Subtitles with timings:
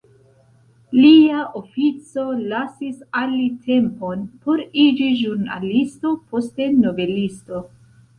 [0.99, 7.63] Lia ofico lasis al li tempon por iĝi ĵurnalisto poste novelisto.